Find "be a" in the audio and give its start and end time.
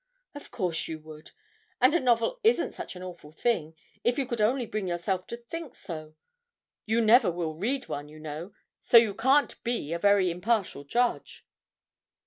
9.63-9.99